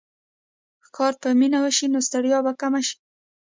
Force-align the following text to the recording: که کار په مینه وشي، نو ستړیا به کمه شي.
که 0.81 0.87
کار 0.97 1.13
په 1.21 1.27
مینه 1.39 1.59
وشي، 1.63 1.87
نو 1.93 1.99
ستړیا 2.07 2.39
به 2.45 2.51
کمه 2.61 2.81
شي. 2.87 2.97